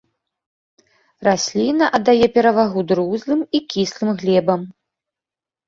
[1.27, 4.61] Расліна аддае перавагу друзлым і кіслым глебам.